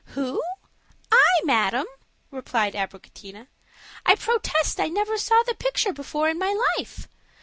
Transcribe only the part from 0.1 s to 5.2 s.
"Who! I, madam?" replied Abricotina. "I protest I never